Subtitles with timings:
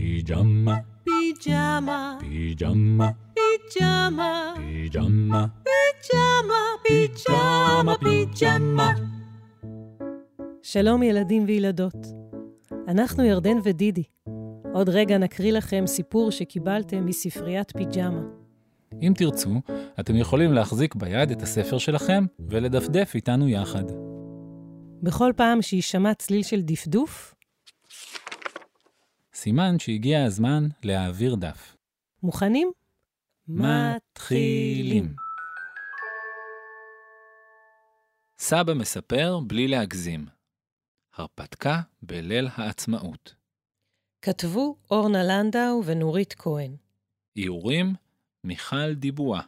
[0.00, 8.92] פיג'מה, פיג'מה, פיג'מה, פיג'מה, פיג'מה, פיג'מה, פיג'מה, פיג'מה.
[10.62, 12.06] שלום ילדים וילדות.
[12.88, 14.02] אנחנו ירדן ודידי.
[14.72, 18.22] עוד רגע נקריא לכם סיפור שקיבלתם מספריית פיג'מה.
[19.02, 19.50] אם תרצו,
[20.00, 23.84] אתם יכולים להחזיק ביד את הספר שלכם ולדפדף איתנו יחד.
[25.02, 27.34] בכל פעם שיישמע צליל של דפדוף,
[29.42, 31.76] סימן שהגיע הזמן להעביר דף.
[32.22, 32.72] מוכנים?
[33.48, 35.14] מתחילים.
[38.38, 40.26] סבא מספר בלי להגזים.
[41.14, 43.34] הרפתקה בליל העצמאות.
[44.22, 46.76] כתבו אורנה לנדאו ונורית כהן.
[47.36, 47.94] איורים
[48.44, 49.40] מיכל דיבואה.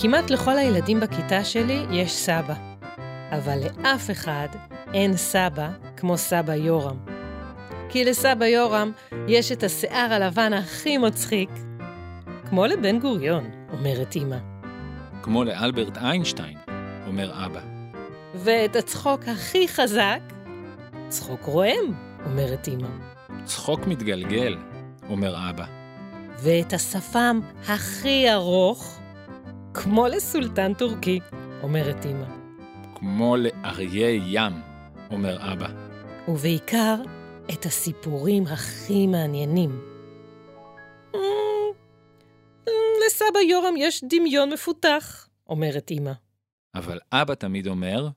[0.00, 2.54] כמעט לכל הילדים בכיתה שלי יש סבא,
[3.30, 4.48] אבל לאף אחד
[4.94, 6.96] אין סבא כמו סבא יורם.
[7.88, 8.92] כי לסבא יורם
[9.28, 11.50] יש את השיער הלבן הכי מצחיק,
[12.48, 14.36] כמו לבן גוריון, אומרת אמא,
[15.22, 16.58] כמו לאלברט איינשטיין,
[17.06, 17.60] אומר אבא.
[18.34, 20.20] ואת הצחוק הכי חזק,
[21.08, 21.94] צחוק רועם,
[22.24, 22.88] אומרת אמא,
[23.44, 24.56] צחוק מתגלגל,
[25.08, 25.64] אומר אבא.
[26.38, 28.98] ואת השפם הכי ארוך,
[29.82, 31.20] כמו לסולטן טורקי,
[31.62, 32.24] אומרת אמא.
[32.94, 34.52] כמו לאריה ים,
[35.10, 35.68] אומר אבא.
[36.28, 36.94] ובעיקר
[37.52, 39.80] את הסיפורים הכי מעניינים.
[41.14, 41.20] "אמ,
[43.06, 46.12] לסבא יורם יש דמיון מפותח, אומרת אמא.
[46.74, 48.08] אבל אבא תמיד אומר,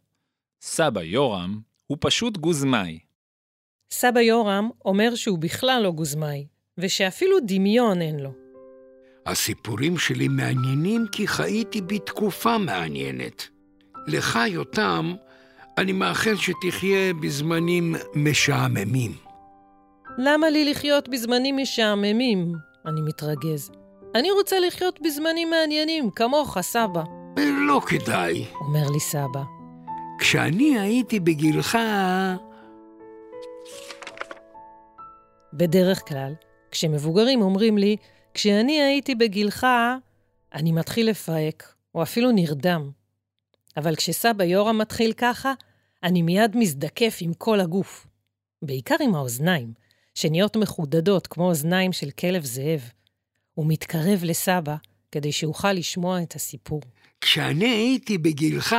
[0.61, 2.99] סבא יורם הוא פשוט גוזמאי.
[3.91, 8.50] סבא יורם אומר שהוא בכלל לא גוזמאי, ושאפילו דמיון אין לו.
[9.25, 13.47] הסיפורים שלי מעניינים כי חייתי בתקופה מעניינת.
[14.07, 15.13] לך, יותם,
[15.77, 19.11] אני מאחל שתחיה בזמנים משעממים.
[20.17, 22.53] למה לי לחיות בזמנים משעממים?
[22.85, 23.71] אני מתרגז.
[24.15, 27.03] אני רוצה לחיות בזמנים מעניינים, כמוך, סבא,
[27.67, 28.45] לא כדאי.
[28.61, 29.41] אומר לי סבא.
[30.19, 31.77] כשאני הייתי בגילך,
[35.53, 36.33] בדרך כלל,
[36.71, 37.95] כשמבוגרים אומרים לי,
[38.33, 39.67] כשאני הייתי בגילך,
[40.53, 42.91] אני מתחיל לפהק, או אפילו נרדם.
[43.77, 45.53] אבל כשסבא יורם מתחיל ככה,
[46.03, 48.07] אני מיד מזדקף עם כל הגוף.
[48.61, 49.73] בעיקר עם האוזניים,
[50.15, 52.89] שנהיות מחודדות כמו אוזניים של כלב זאב.
[53.53, 54.75] הוא מתקרב לסבא
[55.11, 56.81] כדי שאוכל לשמוע את הסיפור.
[57.21, 58.75] כשאני הייתי בגילך,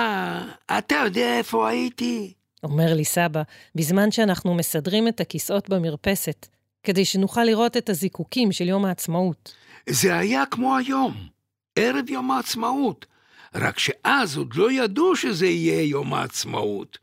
[0.79, 2.33] אתה יודע איפה הייתי?
[2.63, 3.43] אומר לי סבא,
[3.75, 6.47] בזמן שאנחנו מסדרים את הכיסאות במרפסת,
[6.83, 9.55] כדי שנוכל לראות את הזיקוקים של יום העצמאות.
[9.89, 11.15] זה היה כמו היום,
[11.77, 13.07] ערב יום העצמאות,
[13.55, 16.99] רק שאז עוד לא ידעו שזה יהיה יום העצמאות.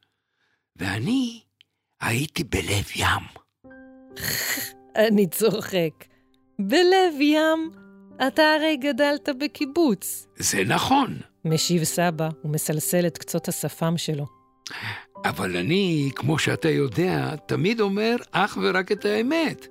[0.76, 1.42] ואני
[2.02, 3.24] הייתי בלב ים.
[5.08, 6.06] אני צוחק.
[6.60, 7.72] בלב ים,
[8.28, 10.28] אתה הרי גדלת בקיבוץ.
[10.38, 14.26] זה נכון, משיב סבא ומסלסל את קצות השפם שלו.
[15.26, 19.68] אבל אני, כמו שאתה יודע, תמיד אומר אך ורק את האמת.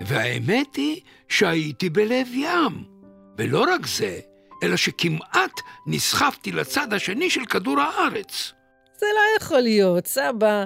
[0.00, 2.84] והאמת היא שהייתי בלב ים.
[3.38, 4.20] ולא רק זה,
[4.62, 8.52] אלא שכמעט נסחפתי לצד השני של כדור הארץ.
[8.98, 10.64] זה לא יכול להיות, סבא.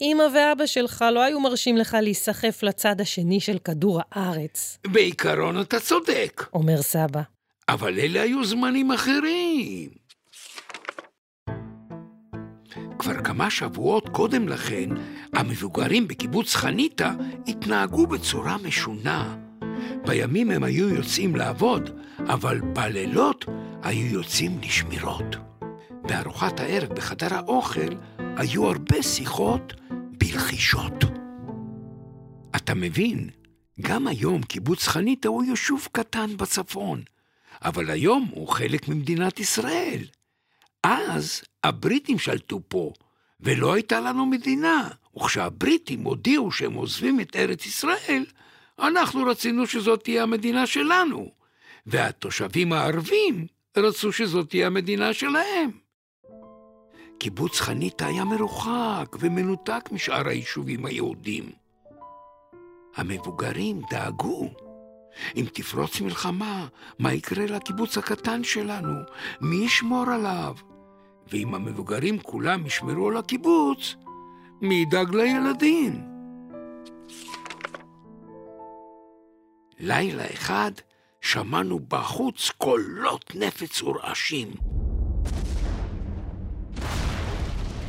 [0.00, 5.80] אמא ואבא שלך לא היו מרשים לך להיסחף לצד השני של כדור הארץ, בעיקרון אתה
[5.80, 7.20] צודק, אומר סבא.
[7.68, 10.01] אבל אלה היו זמנים אחרים.
[13.02, 14.88] כבר כמה שבועות קודם לכן,
[15.32, 17.12] המבוגרים בקיבוץ חניתה
[17.46, 19.36] התנהגו בצורה משונה.
[20.06, 23.44] בימים הם היו יוצאים לעבוד, אבל בלילות
[23.82, 25.36] היו יוצאים לשמירות.
[26.02, 27.94] בארוחת הערב בחדר האוכל
[28.36, 29.74] היו הרבה שיחות
[30.18, 31.04] בלחישות.
[32.56, 33.28] אתה מבין,
[33.80, 37.02] גם היום קיבוץ חניתה הוא יישוב קטן בצפון,
[37.64, 40.04] אבל היום הוא חלק ממדינת ישראל.
[40.82, 42.92] אז הבריטים שלטו פה,
[43.40, 44.88] ולא הייתה לנו מדינה.
[45.16, 48.24] וכשהבריטים הודיעו שהם עוזבים את ארץ ישראל,
[48.78, 51.30] אנחנו רצינו שזאת תהיה המדינה שלנו,
[51.86, 53.46] והתושבים הערבים
[53.76, 55.70] רצו שזאת תהיה המדינה שלהם.
[57.18, 61.50] קיבוץ חניתה היה מרוחק ומנותק משאר היישובים היהודים.
[62.96, 64.50] המבוגרים דאגו.
[65.36, 66.66] אם תפרוץ מלחמה,
[66.98, 68.92] מה יקרה לקיבוץ הקטן שלנו?
[69.40, 70.54] מי ישמור עליו?
[71.30, 73.96] ואם המבוגרים כולם ישמרו על הקיבוץ,
[74.60, 76.04] מי ידאג לילדים?
[79.80, 80.72] לילה אחד
[81.20, 84.48] שמענו בחוץ קולות נפץ ורעשים.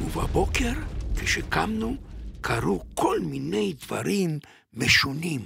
[0.01, 0.74] ובבוקר,
[1.19, 1.95] כשקמנו,
[2.41, 4.39] קרו כל מיני דברים
[4.74, 5.41] משונים.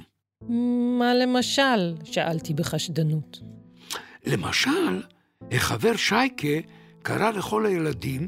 [0.99, 1.95] מה למשל?
[2.03, 3.39] שאלתי בחשדנות.
[4.25, 5.01] למשל,
[5.51, 6.57] החבר שייקה
[7.07, 8.25] קרא לכל הילדים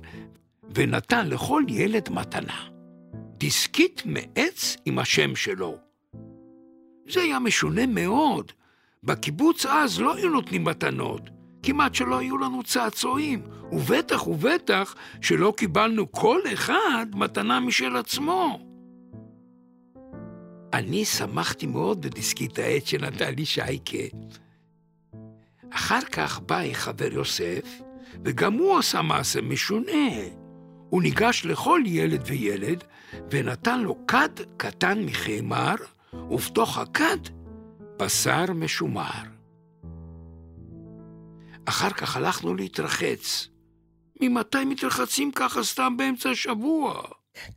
[0.76, 2.68] ונתן לכל ילד מתנה.
[3.38, 5.78] דיסקית מעץ עם השם שלו.
[7.10, 8.52] זה היה משונה מאוד.
[9.04, 11.22] בקיבוץ אז לא היו נותנים מתנות.
[11.64, 13.42] כמעט שלא היו לנו צעצועים,
[13.72, 18.60] ובטח ובטח שלא קיבלנו כל אחד מתנה משל עצמו.
[20.74, 24.18] אני שמחתי מאוד בדיסקית העץ שנתן לי שייקה.
[25.70, 27.82] אחר כך בא חבר יוסף,
[28.26, 30.12] וגם הוא עשה מעשה משונה.
[30.90, 32.84] הוא ניגש לכל ילד וילד,
[33.32, 35.76] ונתן לו כד קטן מחמר,
[36.14, 37.18] ובתוך הכד
[38.00, 39.40] בשר משומר.
[41.66, 43.48] אחר כך הלכנו להתרחץ.
[44.22, 47.02] ממתי מתרחצים ככה סתם באמצע השבוע?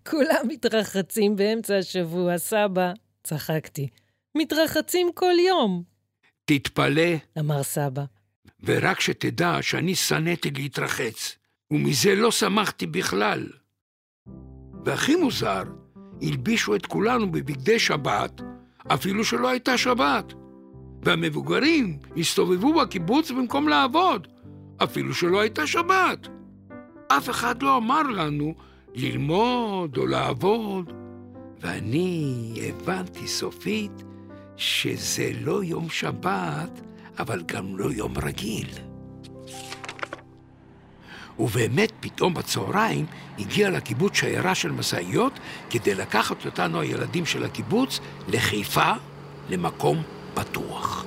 [0.08, 2.92] כולם מתרחצים באמצע השבוע, סבא.
[3.22, 3.88] צחקתי.
[4.34, 5.82] מתרחצים כל יום.
[6.44, 8.04] תתפלא, אמר סבא.
[8.64, 11.36] ורק שתדע שאני שנאתי להתרחץ,
[11.70, 13.46] ומזה לא שמחתי בכלל.
[14.84, 15.62] והכי מוזר,
[16.22, 18.40] הלבישו את כולנו בבגדי שבת,
[18.86, 20.32] אפילו שלא הייתה שבת.
[21.02, 24.28] והמבוגרים הסתובבו בקיבוץ במקום לעבוד,
[24.82, 26.28] אפילו שלא הייתה שבת.
[27.08, 28.54] אף אחד לא אמר לנו
[28.94, 30.92] ללמוד או לעבוד,
[31.60, 34.02] ואני הבנתי סופית
[34.56, 36.80] שזה לא יום שבת,
[37.18, 38.68] אבל גם לא יום רגיל.
[41.38, 43.06] ובאמת, פתאום בצהריים
[43.38, 45.32] הגיעה לקיבוץ שיירה של משאיות
[45.70, 48.92] כדי לקחת אותנו הילדים של הקיבוץ לחיפה,
[49.50, 50.02] למקום
[50.34, 51.04] בטוח.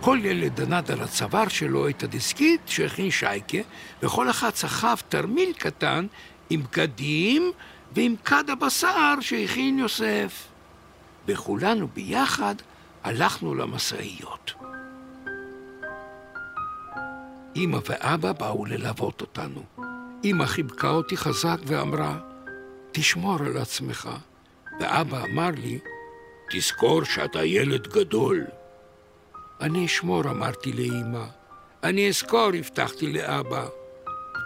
[0.00, 3.58] כל ילד דנד על הצוואר שלו את הדיסקית שהכין שייקה,
[4.02, 6.06] וכל אחד סחב תרמיל קטן
[6.50, 7.52] עם בגדים
[7.94, 10.48] ועם כד הבשר שהכין יוסף.
[11.26, 12.54] וכולנו ביחד
[13.04, 14.52] הלכנו למשאיות.
[17.56, 19.62] אמא ואבא באו ללוות אותנו.
[20.24, 22.18] אמא חיבקה אותי חזק ואמרה,
[22.92, 24.08] תשמור על עצמך.
[24.80, 25.78] ואבא אמר לי,
[26.50, 28.44] תזכור שאתה ילד גדול.
[29.60, 31.24] אני אשמור, אמרתי לאמא.
[31.82, 33.66] אני אזכור, הבטחתי לאבא.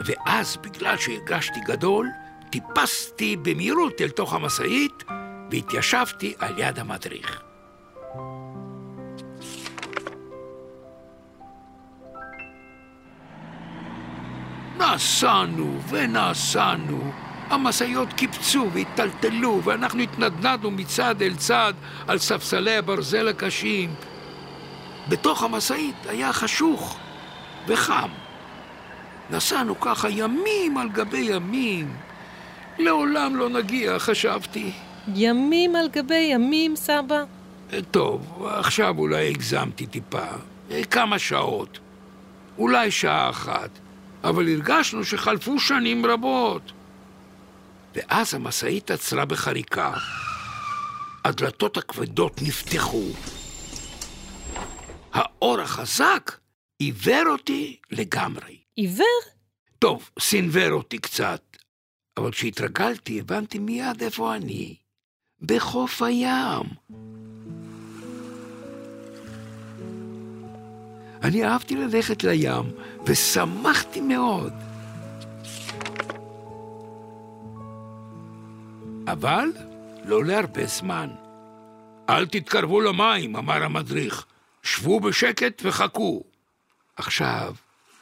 [0.06, 2.08] ואז, בגלל שהרגשתי גדול,
[2.50, 5.04] טיפסתי במהירות אל תוך המשאית
[5.50, 7.42] והתיישבתי על יד המדריך.
[14.78, 17.12] נסענו ונסענו.
[17.50, 21.74] המשאיות קיפצו והיטלטלו, ואנחנו התנדנדנו מצד אל צד
[22.08, 23.94] על ספסלי הברזל הקשים.
[25.08, 26.98] בתוך המשאית היה חשוך
[27.66, 28.08] וחם.
[29.30, 32.05] נסענו ככה ימים על גבי ימים.
[32.78, 34.72] לעולם לא נגיע, חשבתי.
[35.14, 37.24] ימים על גבי ימים, סבא?
[37.90, 40.26] טוב, עכשיו אולי הגזמתי טיפה.
[40.90, 41.78] כמה שעות.
[42.58, 43.70] אולי שעה אחת.
[44.24, 46.72] אבל הרגשנו שחלפו שנים רבות.
[47.94, 49.92] ואז המשאית עצרה בחריקה.
[51.24, 53.02] הדלתות הכבדות נפתחו.
[55.12, 56.32] האור החזק
[56.78, 58.56] עיוור אותי לגמרי.
[58.76, 59.06] עיוור?
[59.78, 61.42] טוב, סינוור אותי קצת,
[62.16, 64.76] אבל כשהתרגלתי הבנתי מיד איפה אני.
[65.42, 66.64] בחוף הים.
[71.22, 72.64] אני אהבתי ללכת לים,
[73.06, 74.52] ושמחתי מאוד.
[79.06, 79.48] אבל
[80.04, 81.10] לא להרבה זמן.
[82.08, 84.26] אל תתקרבו למים, אמר המדריך.
[84.66, 86.22] שבו בשקט וחכו.
[86.96, 87.54] עכשיו,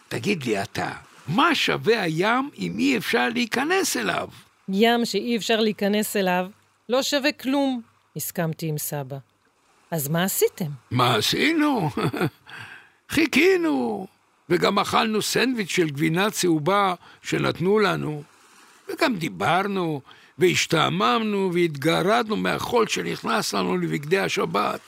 [0.08, 0.90] תגיד לי אתה,
[1.28, 4.28] מה שווה הים אם אי אפשר להיכנס אליו?
[4.68, 6.46] ים שאי אפשר להיכנס אליו
[6.88, 7.80] לא שווה כלום,
[8.16, 9.16] הסכמתי עם סבא.
[9.90, 10.70] אז מה עשיתם?
[10.90, 11.90] מה עשינו?
[13.10, 14.06] חיכינו,
[14.48, 18.22] וגם אכלנו סנדוויץ' של גבינה צהובה שנתנו לנו,
[18.88, 20.00] וגם דיברנו,
[20.38, 24.80] והשתעממנו והתגרדנו מהחול שנכנס לנו לבגדי השבת.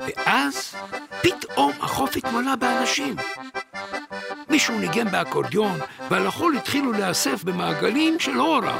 [0.00, 0.75] ואז
[1.22, 3.16] פתאום החוף התמלא באנשים.
[4.48, 5.78] מישהו ניגן באקורדיון,
[6.10, 8.78] ועל התחילו להיאסף במעגלים של הורה.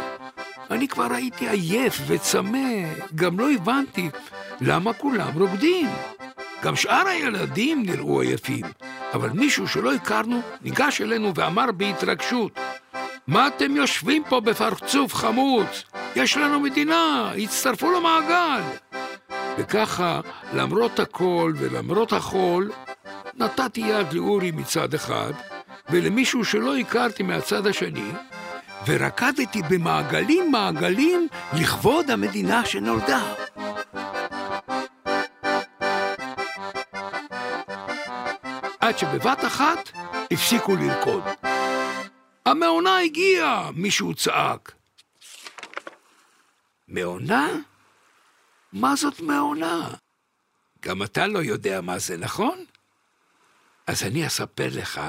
[0.70, 2.68] אני כבר הייתי עייף וצמא,
[3.14, 4.10] גם לא הבנתי
[4.60, 5.88] למה כולם רוקדים.
[6.62, 8.64] גם שאר הילדים נראו עייפים,
[9.14, 12.58] אבל מישהו שלא הכרנו ניגש אלינו ואמר בהתרגשות,
[13.26, 15.84] מה אתם יושבים פה בפרצוף חמוץ?
[16.16, 18.62] יש לנו מדינה, הצטרפו למעגל.
[19.58, 20.20] וככה,
[20.54, 22.72] למרות הכל ולמרות החול,
[23.34, 25.32] נתתי יד לאורי מצד אחד,
[25.90, 28.10] ולמישהו שלא הכרתי מהצד השני,
[28.86, 33.34] ורקדתי במעגלים מעגלים לכבוד המדינה שנולדה.
[38.80, 39.90] עד שבבת אחת
[40.30, 41.22] הפסיקו לרקוד.
[42.46, 43.70] המעונה הגיעה!
[43.74, 44.72] מישהו צעק.
[46.88, 47.48] מעונה?
[48.72, 49.90] מה זאת מעונה?
[50.82, 52.64] גם אתה לא יודע מה זה, נכון?
[53.86, 55.00] אז אני אספר לך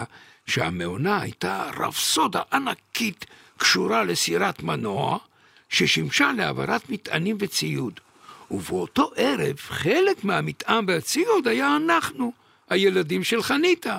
[0.46, 3.26] שהמעונה הייתה רפסודה ענקית
[3.58, 5.18] קשורה לסירת מנוע,
[5.70, 8.00] ששימשה להעברת מטענים וציוד.
[8.52, 12.32] ובאותו ערב, חלק מהמטען והציוד היה אנחנו,
[12.70, 13.98] הילדים של חניתה.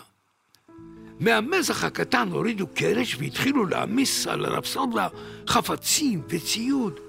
[1.20, 5.08] מהמזח הקטן הורידו קרש והתחילו להעמיס על הרפסודה
[5.48, 7.00] חפצים וציוד.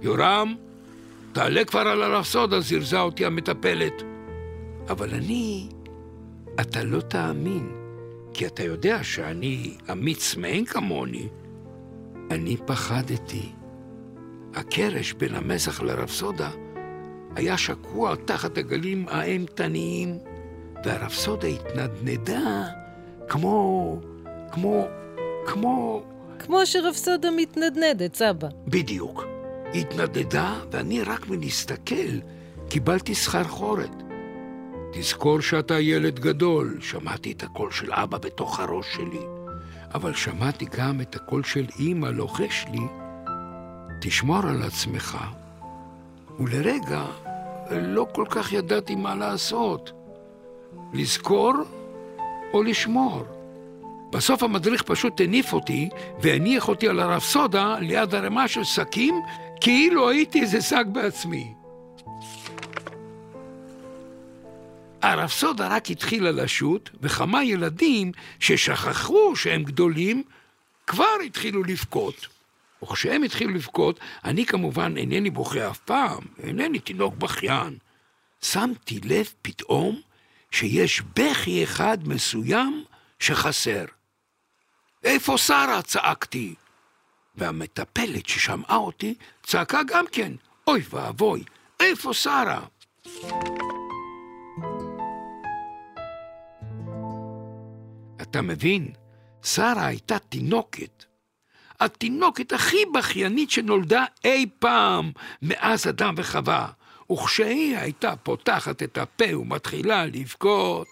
[0.00, 0.54] יורם,
[1.36, 4.02] תעלה כבר על הרפסודה, זירזה אותי המטפלת.
[4.88, 5.68] אבל אני,
[6.60, 7.72] אתה לא תאמין,
[8.34, 11.28] כי אתה יודע שאני אמיץ מאין כמוני.
[12.30, 13.52] אני פחדתי.
[14.54, 16.50] הקרש בין המזח לרפסודה
[17.34, 20.18] היה שקוע תחת הגלים האימתניים,
[20.84, 22.64] והרפסודה התנדנדה
[23.28, 24.00] כמו...
[24.52, 24.86] כמו...
[25.46, 26.02] כמו...
[26.38, 28.48] כמו שרפסודה מתנדנדת, סבא.
[28.66, 29.35] בדיוק.
[29.72, 32.18] היא התנדנדה, ואני רק מלהסתכל
[32.68, 33.90] קיבלתי סחרחורת.
[34.92, 39.26] תזכור שאתה ילד גדול, שמעתי את הקול של אבא בתוך הראש שלי,
[39.94, 42.86] אבל שמעתי גם את הקול של אימא לוחש לי,
[44.00, 45.18] תשמור על עצמך.
[46.40, 47.04] ולרגע
[47.70, 49.92] לא כל כך ידעתי מה לעשות,
[50.92, 51.52] לזכור
[52.52, 53.22] או לשמור.
[54.12, 55.88] בסוף המדריך פשוט הניף אותי
[56.20, 59.14] והניח אותי על הרפסודה ליד ערימה של שקים,
[59.60, 61.54] כאילו הייתי איזה שק בעצמי.
[65.02, 70.22] הרפסודה רק התחילה לשוט, וכמה ילדים ששכחו שהם גדולים,
[70.86, 72.26] כבר התחילו לבכות.
[72.82, 77.78] וכשהם התחילו לבכות, אני כמובן אינני בוכה אף פעם, אינני תינוק בכיין.
[78.42, 80.00] שמתי לב פתאום
[80.50, 82.84] שיש בכי אחד מסוים
[83.18, 83.84] שחסר.
[85.04, 85.82] איפה שרה?
[85.82, 86.54] צעקתי.
[87.36, 90.32] והמטפלת ששמעה אותי צעקה גם כן,
[90.66, 91.42] אוי ואבוי,
[91.80, 92.60] איפה שרה?
[98.22, 98.92] אתה מבין?
[99.42, 101.04] שרה הייתה תינוקת.
[101.80, 105.12] התינוקת הכי בכיינית שנולדה אי פעם
[105.42, 106.68] מאז אדם וחווה.
[107.12, 110.86] וכשהיא הייתה פותחת את הפה ומתחילה לבכות,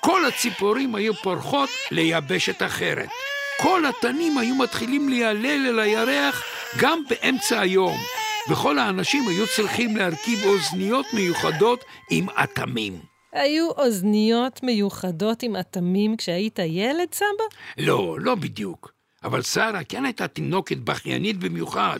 [0.00, 3.08] כל הציפורים היו פורחות ליבשת אחרת.
[3.62, 6.42] כל התנים היו מתחילים להיעלל אל הירח
[6.78, 7.98] גם באמצע היום,
[8.50, 13.00] וכל האנשים היו צריכים להרכיב אוזניות מיוחדות עם אטמים.
[13.32, 17.44] היו אוזניות מיוחדות עם אטמים כשהיית ילד, סבא?
[17.78, 18.92] לא, לא בדיוק.
[19.24, 21.98] אבל שרה כן הייתה תינוקת בכיינית במיוחד.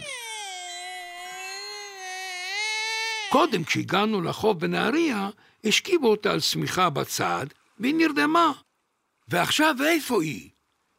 [3.31, 5.29] קודם, כשהגענו לחוף בנהריה,
[5.65, 7.47] השכיבו אותה על שמיכה בצד,
[7.79, 8.53] והיא נרדמה.
[9.29, 10.54] ועכשיו איפה היא?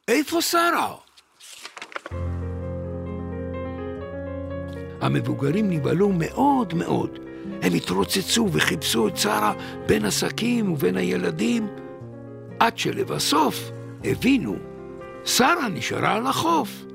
[0.07, 0.95] איפה שרה?
[5.01, 7.19] המבוגרים נבהלו מאוד מאוד.
[7.61, 9.53] הם התרוצצו וחיפשו את שרה
[9.85, 11.67] בין השקים ובין הילדים,
[12.59, 13.71] עד שלבסוף
[14.03, 14.55] הבינו,
[15.25, 16.85] שרה נשארה על החוף.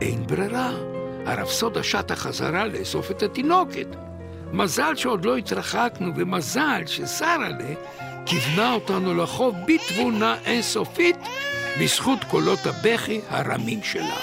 [0.00, 0.70] אין ברירה,
[1.26, 3.96] הרפסודה שטה חזרה לאסוף את התינוקת.
[4.52, 7.74] מזל שעוד לא התרחקנו, ומזל ששרה'לה
[8.26, 11.16] כיוונה אותנו לחוף בתבונה אינסופית
[11.80, 14.16] בזכות קולות הבכי הרמים שלה.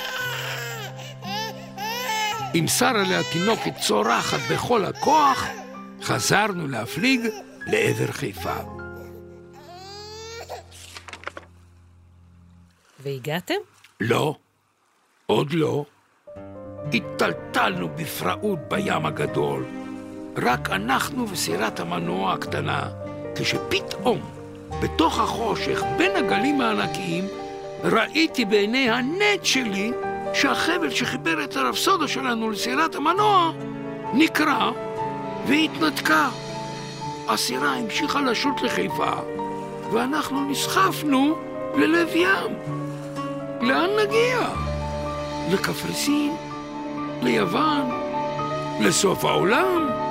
[2.54, 5.48] עם שרה'לה התינוקת צורחת בכל הכוח,
[6.02, 7.20] חזרנו להפליג
[7.68, 8.56] לעבר חיפה.
[13.00, 13.54] והגעתם?
[14.02, 14.36] לא,
[15.26, 15.86] עוד לא.
[16.92, 19.66] היטלטלנו בפראות בים הגדול.
[20.38, 22.90] רק אנחנו וסירת המנוע הקטנה,
[23.36, 24.37] כשפתאום,
[24.82, 27.28] בתוך החושך, בין הגלים הענקיים,
[27.84, 29.92] ראיתי בעיני הנט שלי
[30.34, 33.52] שהחבל שחיבר את הרפסודה שלנו לסירת המנוע
[34.14, 34.72] נקרע
[35.48, 36.30] והתנתקה.
[37.28, 39.12] הסירה המשיכה לשוט לחיפה,
[39.94, 41.36] ואנחנו נסחפנו
[41.76, 42.54] ללב ים.
[43.62, 44.50] לאן נגיע?
[45.52, 46.36] לקפריסין?
[47.22, 47.90] ליוון?
[48.80, 50.07] לסוף העולם?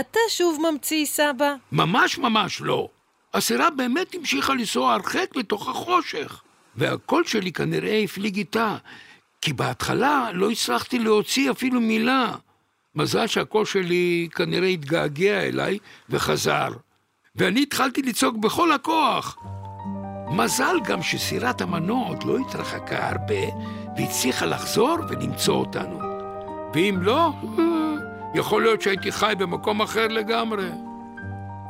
[0.00, 1.54] אתה שוב ממציא, סבא?
[1.72, 2.88] ממש ממש לא.
[3.34, 6.42] הסירה באמת המשיכה לנסוע הרחק לתוך החושך,
[6.76, 8.76] והקול שלי כנראה הפליג איתה,
[9.40, 12.34] כי בהתחלה לא הצלחתי להוציא אפילו מילה.
[12.94, 15.78] מזל שהקול שלי כנראה התגעגע אליי
[16.08, 16.68] וחזר.
[17.36, 19.36] ואני התחלתי לצעוק בכל הכוח.
[20.30, 23.44] מזל גם שסירת המנוע עוד לא התרחקה הרבה,
[23.96, 25.98] והצליחה לחזור ולמצוא אותנו.
[26.74, 27.32] ואם לא,
[28.34, 30.70] יכול להיות שהייתי חי במקום אחר לגמרי.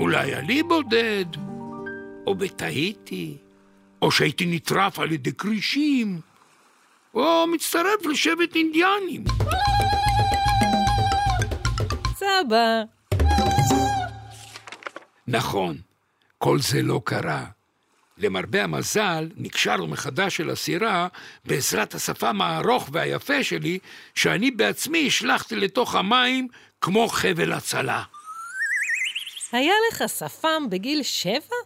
[0.00, 1.24] אולי עלי בודד,
[2.26, 3.36] או בתהיטי,
[4.02, 6.20] או שהייתי נטרף על ידי כרישים,
[7.14, 9.24] או מצטרף לשבט אינדיאנים.
[12.14, 12.82] סבא.
[15.28, 15.76] נכון,
[16.38, 17.57] כל זה לא קרה.
[18.18, 21.08] למרבה המזל, נקשרנו מחדש אל הסירה
[21.44, 23.78] בעזרת השפם הארוך והיפה שלי,
[24.14, 26.48] שאני בעצמי השלכתי לתוך המים
[26.80, 28.02] כמו חבל הצלה.
[29.52, 31.56] היה לך שפם בגיל שבע?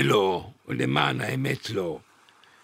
[0.00, 1.98] לא, למען האמת לא.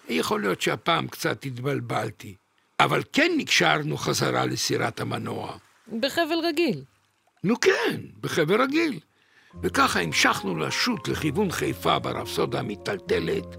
[0.08, 2.34] יכול להיות שהפעם קצת התבלבלתי,
[2.80, 5.56] אבל כן נקשרנו חזרה לסירת המנוע.
[6.00, 6.84] בחבל רגיל.
[7.44, 9.00] נו כן, בחבל רגיל.
[9.60, 13.56] וככה המשכנו לשוט לכיוון חיפה ברפסודה המיטלטלת.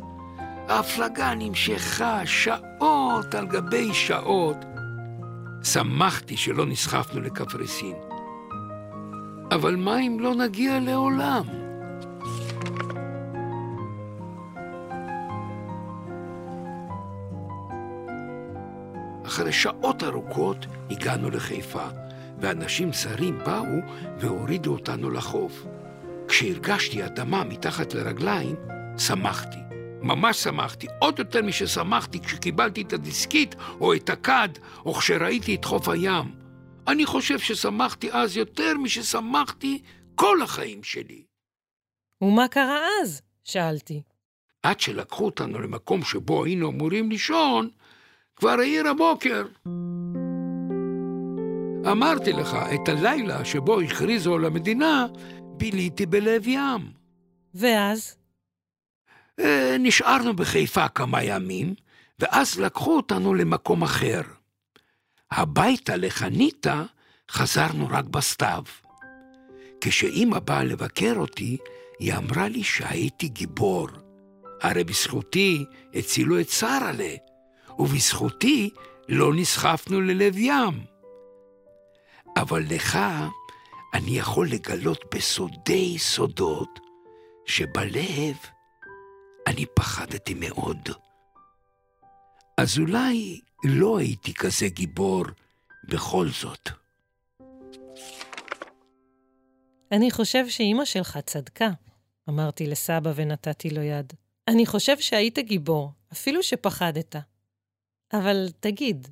[0.70, 4.58] ההפלגה נמשכה שעות על גבי שעות.
[5.64, 7.96] שמחתי שלא נסחפנו לקפריסין.
[9.52, 11.44] אבל מה אם לא נגיע לעולם?
[19.26, 21.86] אחרי שעות ארוכות הגענו לחיפה,
[22.40, 23.80] ואנשים זרים באו
[24.20, 25.66] והורידו אותנו לחוף.
[26.34, 28.56] כשהרגשתי אדמה מתחת לרגליים,
[28.98, 29.58] שמחתי.
[30.02, 34.50] ממש שמחתי, עוד יותר מששמחתי כשקיבלתי את הדיסקית או את הכד,
[34.86, 36.36] או כשראיתי את חוף הים.
[36.88, 39.82] אני חושב ששמחתי אז יותר מששמחתי
[40.16, 41.24] כל החיים שלי.
[42.22, 43.22] ומה קרה אז?
[43.44, 44.02] שאלתי.
[44.64, 47.70] עד שלקחו אותנו למקום שבו היינו אמורים לישון,
[48.36, 49.46] כבר העיר הבוקר.
[51.92, 55.08] אמרתי לך, את הלילה שבו הכריזו על המדינה,
[55.58, 56.92] ביליתי בלב ים.
[57.54, 58.16] ואז?
[59.40, 61.74] אה, נשארנו בחיפה כמה ימים,
[62.20, 64.22] ואז לקחו אותנו למקום אחר.
[65.32, 66.84] הביתה לחניתה
[67.32, 68.64] חזרנו רק בסתיו.
[69.82, 71.58] כשאימא באה לבקר אותי,
[72.00, 73.88] היא אמרה לי שהייתי גיבור.
[74.62, 77.16] הרי בזכותי הצילו את שרה'לה,
[77.80, 78.70] ובזכותי
[79.10, 80.86] לא נסחפנו ללב ים.
[82.38, 83.00] אבל לך
[83.94, 86.80] אני יכול לגלות בסודי סודות
[87.46, 88.36] שבלב
[89.48, 90.90] אני פחדתי מאוד.
[92.58, 95.24] אז אולי לא הייתי כזה גיבור
[95.90, 96.70] בכל זאת.
[99.92, 101.70] אני חושב שאימא שלך צדקה,
[102.30, 104.14] אמרתי לסבא ונתתי לו יד.
[104.48, 107.16] אני חושב שהיית גיבור, אפילו שפחדת.
[108.14, 109.08] אבל תגיד,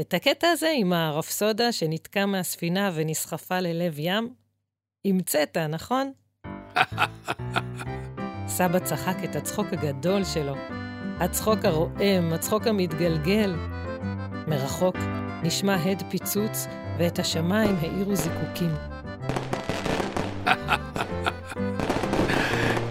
[0.00, 4.34] את הקטע הזה עם הרפסודה שנתקע מהספינה ונסחפה ללב ים,
[5.04, 6.12] המצאת, נכון?
[8.56, 10.54] סבא צחק את הצחוק הגדול שלו,
[11.20, 13.54] הצחוק הרועם, הצחוק המתגלגל.
[14.48, 14.96] מרחוק
[15.42, 16.66] נשמע הד פיצוץ,
[16.98, 18.74] ואת השמיים האירו זיקוקים.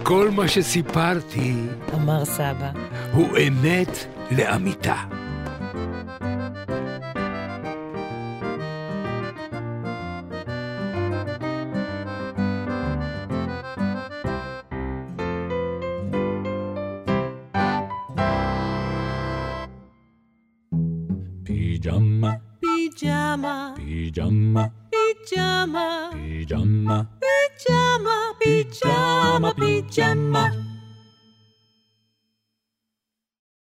[0.03, 1.53] כל מה שסיפרתי,
[1.93, 2.71] אמר סבא,
[3.13, 5.14] הוא אמת לאמיתה.